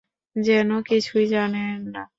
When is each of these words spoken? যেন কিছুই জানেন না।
যেন 0.35 0.69
কিছুই 0.81 1.25
জানেন 1.27 1.77
না। 1.87 2.03